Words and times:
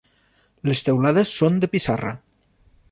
Les 0.69 0.81
teulades 0.87 1.37
són 1.43 1.61
de 1.65 1.71
pissarra. 1.75 2.17